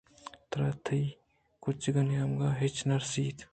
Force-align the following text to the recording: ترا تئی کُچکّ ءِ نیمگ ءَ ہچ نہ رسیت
ترا 0.49 0.69
تئی 0.83 1.03
کُچکّ 1.63 1.95
ءِ 1.99 2.03
نیمگ 2.07 2.41
ءَ 2.47 2.57
ہچ 2.59 2.75
نہ 2.87 2.95
رسیت 3.01 3.37